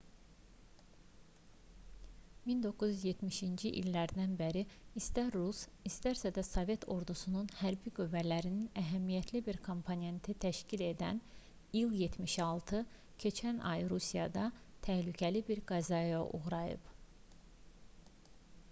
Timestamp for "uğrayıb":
16.43-16.93